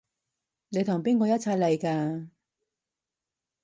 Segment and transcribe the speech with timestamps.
[0.69, 2.29] 你同邊個一齊嚟㗎？